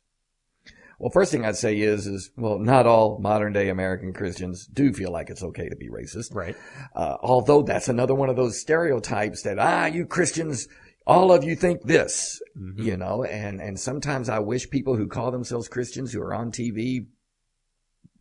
[0.99, 4.93] Well, first thing I'd say is, is, well, not all modern day American Christians do
[4.93, 6.33] feel like it's okay to be racist.
[6.33, 6.55] Right.
[6.95, 10.67] Uh, although that's another one of those stereotypes that, ah, you Christians,
[11.05, 12.41] all of you think this,
[12.77, 16.51] you know, and, and sometimes I wish people who call themselves Christians who are on
[16.51, 17.05] TV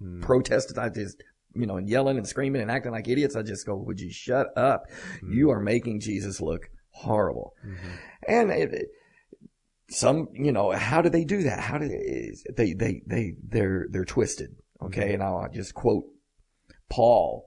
[0.03, 0.21] Mm.
[0.21, 1.23] protested, I just,
[1.55, 3.35] you know, and yelling and screaming and acting like idiots.
[3.35, 4.85] I just go, would you shut up?
[5.27, 7.55] You are making Jesus look horrible.
[7.65, 7.91] Mm-hmm.
[8.29, 8.89] And it,
[9.91, 11.61] some, you know, how do they do that?
[11.61, 14.57] How do they, they, they, they, they're, they're twisted.
[14.83, 15.15] Okay.
[15.15, 16.05] And I'll just quote
[16.89, 17.47] Paul.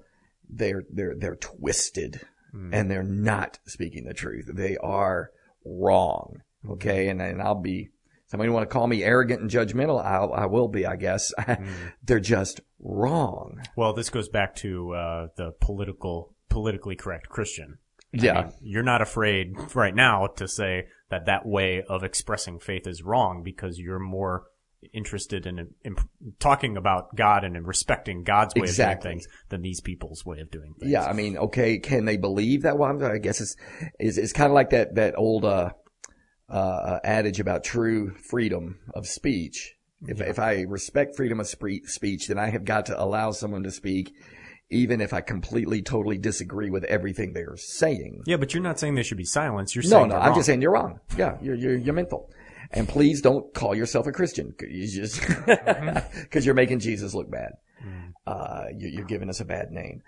[0.49, 2.21] They're, they're, they're twisted
[2.55, 2.69] mm.
[2.73, 4.49] and they're not speaking the truth.
[4.53, 5.31] They are
[5.65, 6.41] wrong.
[6.63, 6.73] Mm-hmm.
[6.73, 7.09] Okay.
[7.09, 7.89] And, and I'll be,
[8.27, 10.03] somebody want to call me arrogant and judgmental.
[10.03, 11.33] I'll, I will be, I guess.
[11.49, 11.67] Mm.
[12.03, 13.59] they're just wrong.
[13.75, 17.79] Well, this goes back to uh, the political, politically correct Christian.
[18.11, 18.39] Yeah.
[18.39, 22.87] I mean, you're not afraid right now to say that that way of expressing faith
[22.87, 24.43] is wrong because you're more
[24.93, 25.95] interested in, in
[26.39, 28.93] talking about God and in respecting God's way Exactly.
[28.93, 30.91] of doing things than these people's way of doing things.
[30.91, 32.77] Yeah, I mean, okay, can they believe that?
[32.77, 33.55] Well, I'm- guess it's
[33.99, 35.71] it's, it's kind of like that that old uh,
[36.47, 39.75] uh, adage about true freedom of speech.
[40.07, 43.63] If if I respect freedom of spree- speech, then I have got to allow someone
[43.63, 44.13] to speak
[44.69, 48.23] even if I completely, totally disagree with everything they are saying.
[48.25, 49.75] Yeah, but you're not saying they should be silenced.
[49.75, 50.35] You're No, saying no, I'm wrong.
[50.35, 50.99] just saying you're wrong.
[51.17, 52.29] Yeah, you're, you're, you're mental.
[52.71, 54.53] And please don't call yourself a Christian.
[54.69, 55.21] You just,
[56.31, 57.53] cause you're making Jesus look bad.
[58.27, 60.03] Uh, you, you're giving us a bad name.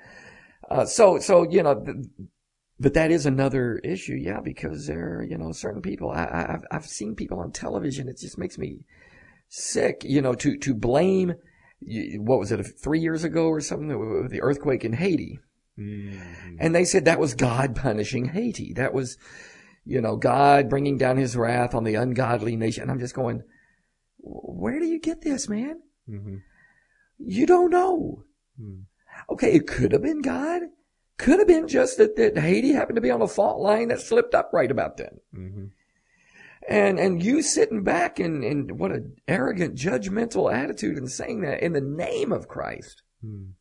[0.70, 1.98] Uh, so, so, you know, th-
[2.80, 4.14] but that is another issue.
[4.14, 8.08] Yeah, because there are, you know, certain people, I, I've, I've seen people on television.
[8.08, 8.82] It just makes me
[9.50, 11.34] sick, you know, to, to blame,
[11.82, 13.88] what was it, three years ago or something,
[14.30, 15.40] the earthquake in Haiti.
[15.80, 16.58] Mhm.
[16.60, 18.74] And they said that was God punishing Haiti.
[18.74, 19.18] That was,
[19.86, 22.84] you know, God bringing down his wrath on the ungodly nation.
[22.84, 23.42] And I'm just going,
[24.20, 25.82] where do you get this, man?
[26.08, 26.42] Mhm.
[27.18, 28.26] You don't know.
[28.60, 28.84] Mhm.
[29.30, 30.64] Okay, it could have been God.
[31.18, 34.02] Could have been just that, that Haiti happened to be on a fault line that
[34.02, 35.20] slipped up right about then.
[36.70, 41.62] And, and you sitting back and, and what an arrogant, judgmental attitude and saying that
[41.64, 43.52] in the name of Christ Mhm.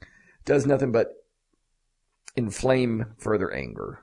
[0.44, 1.08] does nothing but
[2.36, 4.00] inflame further anger.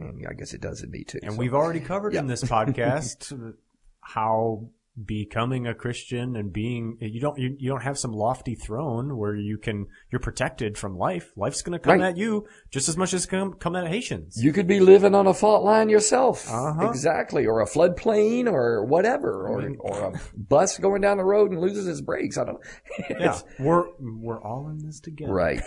[0.00, 1.18] And I guess it does in me too.
[1.22, 3.54] And So- we've already covered in this podcast
[4.00, 4.68] how
[5.04, 9.34] becoming a Christian and being you don't you, you don't have some lofty throne where
[9.34, 11.30] you can you're protected from life.
[11.36, 12.10] Life's going to come Right.
[12.10, 14.42] at you just as much as come come at Haitians.
[14.42, 16.48] You could be living on a fault line yourself.
[16.50, 16.88] Uh-huh.
[16.88, 17.46] Exactly.
[17.46, 19.48] Or a floodplain or whatever.
[19.48, 22.36] Or, or a bus going down the road and loses its brakes.
[22.38, 23.16] I don't know.
[23.20, 25.32] yeah, we're we're all in this together.
[25.32, 25.62] Right.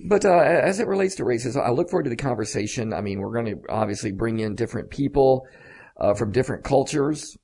[0.00, 2.92] But uh, as it relates to racism, I look forward to the conversation.
[2.92, 5.44] I mean, we're going to obviously bring in different people
[5.98, 7.36] uh, from different cultures.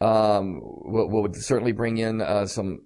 [0.00, 2.80] Um, we'll, we'll certainly bring in uh, some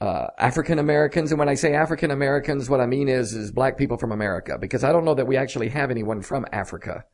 [0.00, 3.76] uh, African Americans, and when I say African Americans, what I mean is is black
[3.78, 7.04] people from America, because I don't know that we actually have anyone from Africa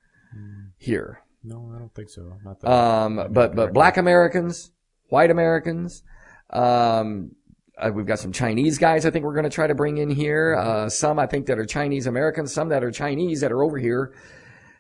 [0.77, 1.23] here.
[1.43, 2.37] No, I don't think so.
[2.45, 2.71] Not that.
[2.71, 4.71] Um, but but black Americans,
[5.09, 6.03] white Americans,
[6.51, 7.33] um,
[7.79, 9.07] uh, we've got some Chinese guys.
[9.07, 10.57] I think we're going to try to bring in here.
[10.57, 13.79] Uh, some I think that are Chinese Americans, some that are Chinese that are over
[13.79, 14.15] here,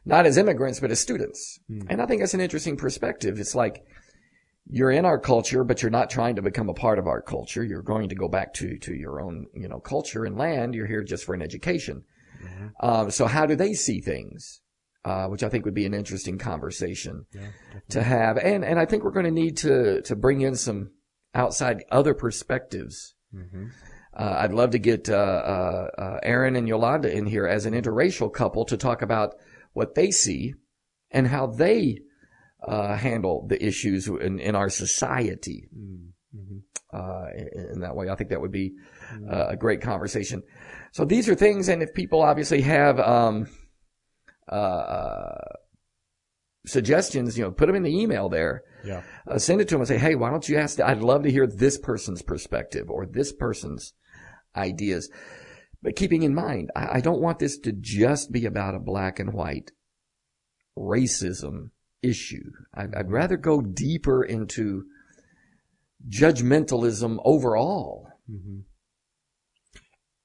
[0.05, 1.61] not as immigrants but as students.
[1.89, 3.39] And I think that's an interesting perspective.
[3.39, 3.85] It's like
[4.73, 7.65] you're in our culture, but you're not trying to become a part of our culture.
[7.65, 10.75] You're going to go back to to your own you know culture and land.
[10.75, 12.05] You're here just for an education.
[12.81, 14.63] Um, so how do they see things?
[15.03, 17.25] Uh, which I think would be an interesting conversation
[17.89, 18.37] to have.
[18.37, 20.91] And, and I think we're going to need to, to bring in some
[21.35, 23.15] outside other perspectives.
[24.15, 27.73] Uh, I'd love to get, uh, uh, uh, Aaron and Yolanda in here as an
[27.73, 29.37] interracial couple to talk about
[29.73, 30.53] what they see
[31.11, 32.01] and how they,
[32.71, 35.69] uh, handle the issues in, in our society.
[36.93, 38.75] Uh, in, in that way, I think that would be
[39.31, 40.43] uh, a great conversation.
[40.93, 43.49] So these are things, and if people obviously have, um,
[44.51, 45.39] uh, uh,
[46.67, 48.63] suggestions, you know, put them in the email there.
[48.85, 49.03] yeah.
[49.27, 50.79] Uh, send it to them and say, hey, why don't you ask?
[50.81, 53.95] I'd love to hear this person's perspective or this person's
[54.55, 55.11] ideas.
[55.83, 59.19] But keeping in mind, I, I don't want this to just be about a black
[59.19, 59.71] and white
[60.79, 61.71] racism
[62.03, 62.51] issue.
[62.75, 64.85] I'd, I'd rather go deeper into
[66.09, 68.09] judgmentalism overall.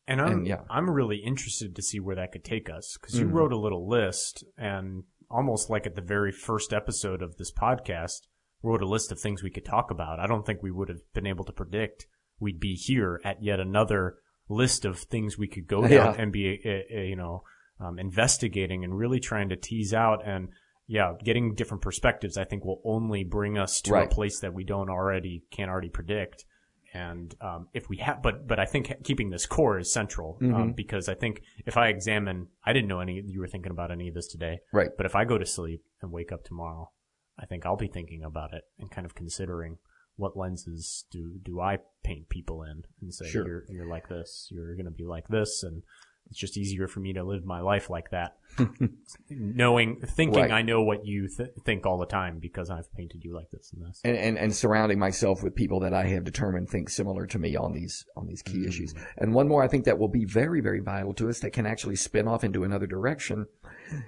[0.07, 0.61] And I'm And, yeah.
[0.69, 3.33] I'm really interested to see where that could take us because you Mhm.
[3.33, 8.27] wrote a little list and almost like at the very first episode of this podcast
[8.61, 10.19] wrote a list of things we could talk about.
[10.19, 12.05] I don't think we would have been able to predict
[12.39, 14.17] we'd be here at yet another
[14.49, 16.15] list of things we could go down Yeah.
[16.17, 17.43] and be uh, uh, you know
[17.79, 20.49] um, investigating and really trying to tease out and
[20.87, 22.37] yeah, getting different perspectives.
[22.37, 24.05] I think will only bring us to Right.
[24.05, 26.45] a place that we don't already can't already predict.
[26.93, 30.47] And um, if we have, but but I think keeping this core is central um,
[30.49, 30.71] Mm-hmm.
[30.71, 34.07] because I think if I examine, I didn't know any you were thinking about any
[34.07, 34.89] of this today, Right.
[34.95, 36.91] but if I go to sleep and wake up tomorrow,
[37.37, 39.77] I think I'll be thinking about it and kind of considering
[40.15, 43.45] what lenses do do I paint people in and say Sure.
[43.45, 45.83] you're you're like this, you're going to be like this, and
[46.29, 48.37] it's just easier for me to live my life like that,
[49.29, 50.51] knowing thinking Right.
[50.51, 53.71] I know what you th- think all the time because I've painted you like this
[53.73, 54.01] and this.
[54.03, 57.55] and, and, and surrounding myself with people that I have determined think similar to me
[57.55, 58.93] on these on these key issues.
[58.93, 59.05] Mm.
[59.17, 61.65] And one more I think that will be very, very vital to us that can
[61.65, 63.45] actually spin off into another direction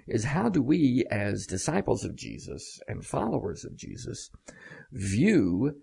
[0.07, 4.31] is how do we as disciples of Jesus and followers of Jesus
[4.91, 5.75] view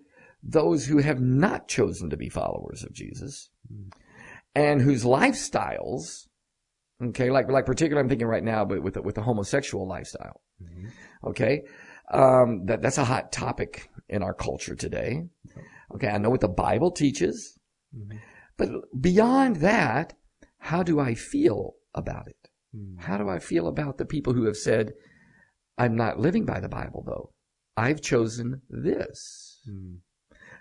[0.42, 3.90] those who have not chosen to be followers of Jesus mm.
[4.55, 6.27] And whose lifestyles
[7.03, 10.43] okay like like particularly I'm thinking right now but with the, with the homosexual lifestyle
[10.62, 10.88] mm-hmm.
[11.29, 11.62] okay
[12.12, 15.25] um, that that's a hot topic in our culture today.
[15.95, 17.59] Okay, I know what the Bible teaches,
[17.97, 18.19] mm-hmm.
[18.57, 18.69] but
[19.01, 20.14] beyond that,
[20.59, 22.49] how do I feel about it?
[22.75, 23.01] Mm.
[23.01, 24.93] How do I feel about the people who have said,
[25.79, 27.33] "I'm not living by the Bible, though.
[27.77, 29.99] I've chosen this." Mm.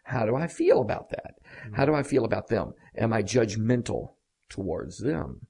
[0.03, 1.35] How do I feel about that?
[1.73, 2.73] How do I feel about them?
[2.97, 4.15] Am I judgmental
[4.49, 5.47] towards them?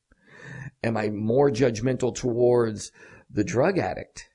[0.84, 2.92] Am I more judgmental towards
[3.30, 4.30] the drug addict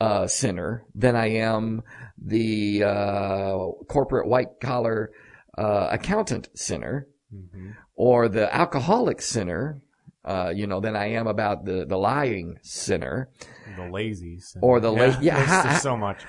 [0.00, 1.82] uh, sinner than I am
[2.16, 3.56] the uh,
[3.88, 5.10] corporate white collar
[5.58, 7.70] uh, accountant sinner Mm-hmm.
[7.96, 9.80] or the alcoholic sinner,
[10.24, 13.28] uh, you know, than I am about the, the lying sinner.
[13.76, 14.56] The lazies.
[14.62, 16.24] Or the la- yeah, how- so much.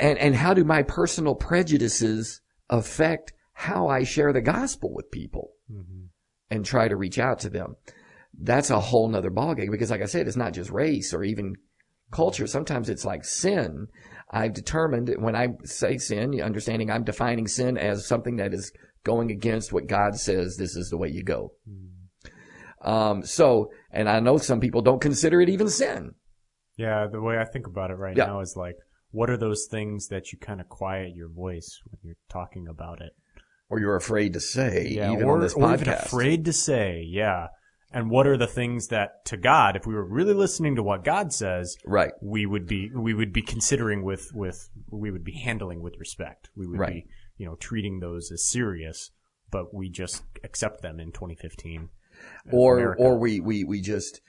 [0.00, 5.50] And, and how do my personal prejudices affect how I share the gospel with people
[5.70, 6.04] Mm-hmm.
[6.50, 7.76] and try to reach out to them?
[8.40, 11.54] That's a whole nother ballgame because like I said, it's not just race or even
[12.10, 12.46] culture.
[12.46, 13.88] Sometimes it's like sin.
[14.30, 18.72] I've determined that when I say sin, understanding I'm defining sin as something that is
[19.04, 21.52] going against what God says this is the way you go.
[22.82, 26.14] Um, so, and I know some people don't consider it even sin.
[26.76, 28.26] Yeah, the way I think about it right Yeah.
[28.26, 28.76] now is like,
[29.10, 33.00] what are those things that you kind of quiet your voice when you're talking about
[33.00, 33.12] it?
[33.70, 37.02] Or you're afraid to say, Yeah, even or, on this or even afraid to say,
[37.06, 37.48] yeah.
[37.90, 41.04] And what are the things that to God, if we were really listening to what
[41.04, 42.12] God says, Right.
[42.22, 46.50] we would be we would be considering with with we would be handling with respect.
[46.54, 46.92] We would Right.
[46.92, 47.06] be
[47.38, 49.10] you know treating those as serious,
[49.50, 51.88] but we just accept them in 2015.
[52.52, 53.02] Or America.
[53.02, 54.20] or we we we just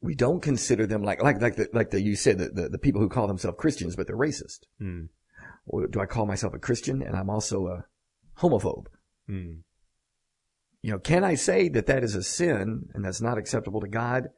[0.00, 2.78] we don't consider them like like like the like the you said the, the the
[2.78, 4.60] people who call themselves Christians but they're racist.
[5.66, 7.84] Or do I call myself a Christian and I'm also a
[8.40, 8.86] homophobe?
[9.26, 9.56] Hmm.
[10.82, 13.88] You know, can I say that that is a sin and that's not acceptable to
[13.88, 14.28] God?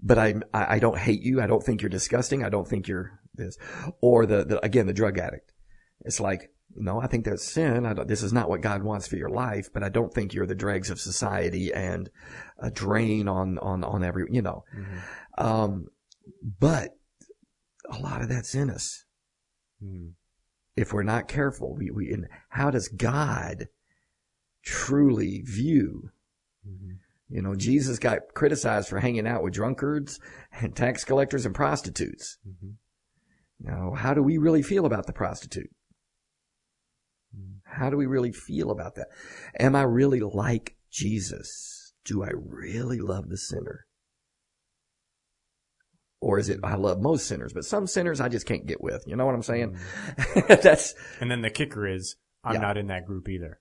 [0.00, 1.40] But I I I don't hate you.
[1.40, 2.44] I don't think you're disgusting.
[2.44, 3.56] I don't think you're this.
[4.00, 5.52] Or the, the again the drug addict.
[6.04, 7.86] It's like no, I think that's sin.
[7.86, 10.32] I don't, this is not what God wants for your life, but I don't think
[10.34, 12.10] you're the dregs of society and
[12.58, 14.64] a drain on, on, on every, you know.
[14.74, 15.02] Mhm.
[15.44, 15.86] Um,
[16.60, 16.90] but
[17.90, 19.04] a lot of that's in us.
[19.80, 20.08] Hmm.
[20.76, 23.68] If we're not careful, we, we, and how does God
[24.62, 26.10] truly view?
[26.66, 26.98] Mhm.
[27.28, 30.20] You know, Jesus got criticized for hanging out with drunkards
[30.52, 32.38] and tax collectors and prostitutes.
[32.46, 32.74] Mhm.
[33.60, 35.70] Now, how do we really feel about the prostitute?
[37.76, 37.80] Mm.
[37.80, 39.08] How do we really feel about that?
[39.58, 41.92] Am I really like Jesus?
[42.04, 43.86] Do I really love the sinner?
[46.20, 49.04] Or is it, I love most sinners, but some sinners I just can't get with.
[49.06, 49.76] You know what I'm saying?
[50.48, 52.60] That's And then the kicker is, I'm Yeah.
[52.60, 53.60] not in that group either.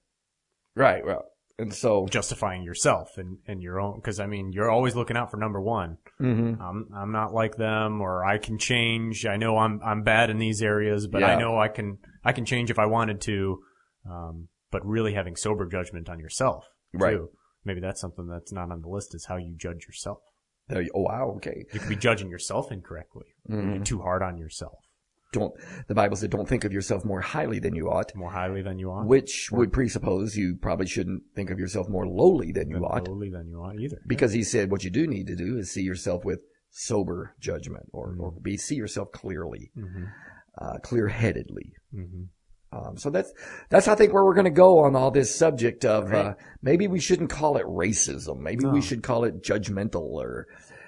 [0.75, 1.05] right.
[1.05, 1.25] Well,
[1.57, 5.31] and so, Justifying yourself and, and your own, because I mean, you're always looking out
[5.31, 5.97] for number one.
[6.19, 6.59] mhm.
[6.59, 9.25] I'm I'm not like them, or I can change.
[9.25, 12.43] I know I'm I'm bad in these areas, but I know I can I can
[12.43, 13.59] change if I wanted to.
[14.09, 17.13] Um, but really having sober judgment on yourself, Right.
[17.17, 17.29] Too.
[17.63, 20.19] Maybe that's something that's not on the list is how you judge yourself.
[20.67, 21.65] There you- oh wow, okay.
[21.73, 23.25] You could be judging yourself incorrectly.
[23.49, 23.75] Mhm.
[23.75, 24.77] You're too hard on yourself,
[25.33, 25.53] Don't,
[25.87, 28.79] the Bible said don't think of yourself more highly than you ought, more highly than
[28.79, 32.75] you ought, which would presuppose you probably shouldn't think of yourself more lowly than you
[32.75, 33.07] than ought.
[33.07, 34.01] lowly than you ought either.
[34.07, 36.39] Because he said what you do need to do is see yourself with
[36.69, 38.21] sober judgment or, Mm-hmm.
[38.21, 40.05] or be, see yourself clearly, hmm
[40.57, 41.73] uh, clear headedly.
[41.91, 42.23] hmm
[42.75, 43.31] Um, so that's,
[43.69, 46.25] that's, I think, where we're going to go on all this subject of, Right.
[46.25, 48.39] uh, maybe we shouldn't call it racism.
[48.39, 48.71] Maybe No.
[48.73, 50.47] we should call it judgmental or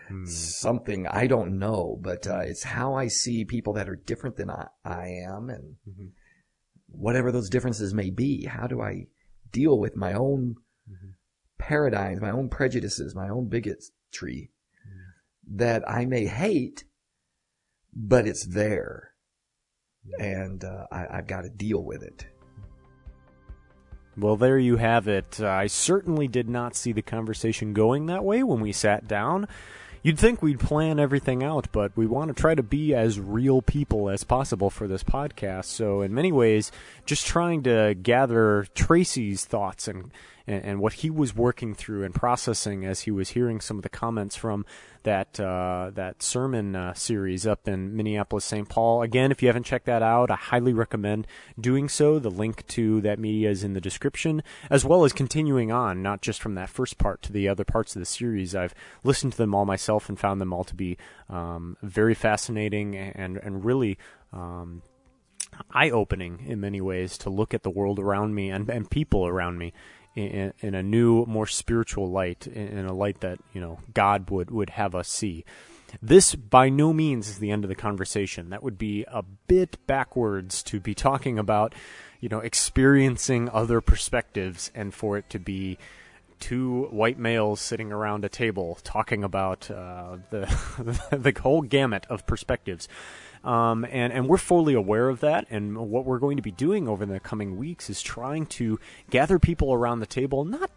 [0.09, 0.25] Hmm.
[0.25, 1.05] something.
[1.07, 4.67] I don't know, but, uh, it's how I see people that are different than I,
[4.83, 6.11] I am and Mhm.
[6.87, 8.45] whatever those differences may be.
[8.45, 9.07] How do I
[9.51, 10.55] deal with my own
[10.89, 11.13] Mhm.
[11.57, 14.51] paradigms, my own prejudices, my own bigotry
[14.87, 15.57] Mm-hmm.
[15.57, 16.85] that I may hate,
[17.93, 19.11] but it's there.
[20.19, 22.25] And uh, I, I've got to deal with it.
[24.17, 25.39] Well, there you have it.
[25.39, 29.47] I certainly did not see the conversation going that way when we sat down.
[30.01, 33.61] You'd think we'd plan everything out, but we want to try to be as real
[33.61, 35.65] people as possible for this podcast.
[35.65, 36.71] So, in many ways,
[37.05, 40.11] just trying to gather Tracy's thoughts and,
[40.47, 43.83] and, and what he was working through and processing as he was hearing some of
[43.83, 44.65] the comments from
[45.03, 48.67] that uh, that sermon uh, series up in Minneapolis, St.
[48.67, 49.01] Paul.
[49.01, 51.27] Again, if you haven't checked that out, I highly recommend
[51.59, 52.19] doing so.
[52.19, 56.21] The link to that media is in the description, as well as continuing on, not
[56.21, 58.55] just from that first part to the other parts of the series.
[58.55, 60.97] I've listened to them all myself and found them all to be
[61.29, 63.97] um, very fascinating and and really.
[64.33, 64.81] Um,
[65.71, 69.25] eye opening in many ways to look at the world around me and, and people
[69.25, 69.73] around me
[70.17, 74.51] in, in a new, more spiritual light, in, a light that you know God would
[74.51, 75.45] would have us see.
[76.01, 78.49] This by no means is the end of the conversation.
[78.49, 81.73] That would be a bit backwards to be talking about,
[82.19, 85.77] you know, experiencing other perspectives and for it to be
[86.39, 90.45] two white males sitting around a table talking about uh, the
[91.11, 92.87] the whole gamut of perspectives.
[93.47, 95.47] Um, and, and we're fully aware of that.
[95.49, 98.77] And what we're going to be doing over the coming weeks is trying to
[99.09, 100.69] gather people around the table, not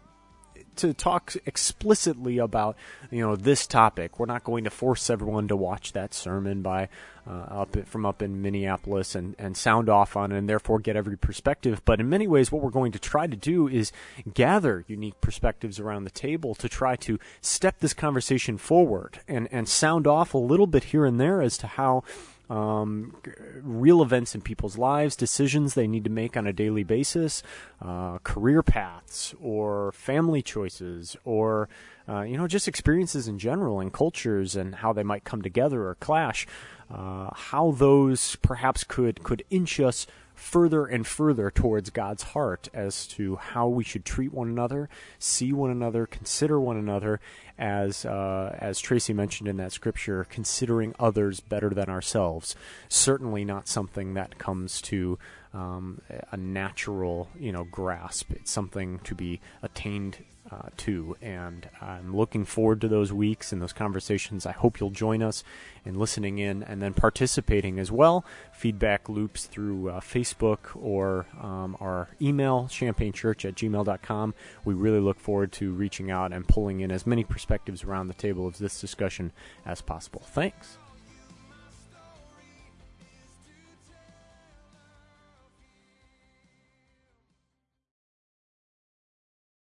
[0.77, 2.77] to talk explicitly about
[3.11, 4.17] you know this topic.
[4.17, 6.87] We're not going to force everyone to watch that sermon by
[7.27, 11.17] uh, up from up in Minneapolis and, and sound off on and therefore get every
[11.17, 11.81] perspective.
[11.85, 13.91] But in many ways, what we're going to try to do is
[14.33, 19.67] gather unique perspectives around the table to try to step this conversation forward and, and
[19.67, 22.03] sound off a little bit here and there as to how
[22.51, 23.15] um,
[23.61, 27.41] real events in people's lives, decisions they need to make on a daily basis,
[27.81, 31.69] uh, career paths, or family choices, or
[32.11, 35.87] uh, you know just experiences in general and cultures and how they might come together
[35.87, 36.45] or clash.
[36.93, 40.05] Uh, how those perhaps could could inch us
[40.41, 44.89] further and further towards God's heart as to how we should treat one another,
[45.19, 47.21] see one another, consider one another,
[47.57, 52.55] as uh, as Tracy mentioned in that scripture, considering others better than ourselves.
[52.89, 55.19] Certainly not something that comes to
[55.53, 56.01] um,
[56.31, 58.31] a natural, you know, grasp.
[58.31, 60.17] It's something to be attained
[60.51, 61.15] uh, too.
[61.21, 64.45] And I'm looking forward to those weeks and those conversations.
[64.45, 65.43] I hope you'll join us
[65.85, 68.25] in listening in and then participating as well.
[68.51, 74.33] Feedback loops through uh, Facebook or um, our email, champagnechurch at gmail.com.
[74.65, 78.13] We really look forward to reaching out and pulling in as many perspectives around the
[78.13, 79.31] table of this discussion
[79.65, 80.21] as possible.
[80.25, 80.77] Thanks.